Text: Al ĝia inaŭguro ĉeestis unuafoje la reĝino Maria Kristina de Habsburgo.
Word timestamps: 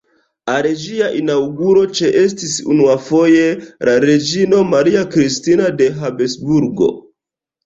Al 0.51 0.67
ĝia 0.83 1.09
inaŭguro 1.17 1.83
ĉeestis 1.99 2.55
unuafoje 2.77 3.43
la 3.91 3.95
reĝino 4.07 4.63
Maria 4.71 5.05
Kristina 5.13 5.71
de 5.85 5.91
Habsburgo. 6.01 6.91